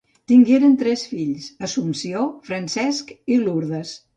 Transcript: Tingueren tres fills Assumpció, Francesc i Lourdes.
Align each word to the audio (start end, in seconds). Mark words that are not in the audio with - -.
Tingueren 0.29 0.71
tres 0.83 1.03
fills 1.09 1.45
Assumpció, 1.69 2.25
Francesc 2.51 3.17
i 3.37 3.41
Lourdes. 3.47 3.97